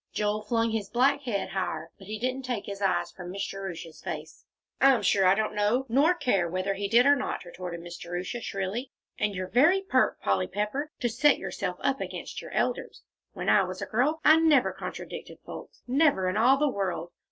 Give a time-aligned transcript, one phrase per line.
[0.11, 4.01] Joel flung his black head higher, but he didn't take his eyes from Miss Jerusha's
[4.01, 4.45] face.
[4.81, 8.41] "I'm sure I don't know nor care whether he did or not," retorted Miss Jerusha,
[8.41, 8.91] shrilly.
[9.19, 13.03] "And you're very pert, Polly Pepper, to set yourself up against your elders.
[13.33, 15.83] When I was a little girl I never contradicted folks.
[15.85, 17.11] Never in all the world!